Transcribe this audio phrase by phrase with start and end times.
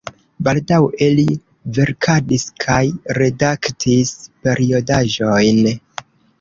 [0.45, 1.25] Baldaŭe li
[1.79, 2.79] verkadis kaj
[3.21, 4.17] redaktis
[4.49, 5.65] periodaĵojn.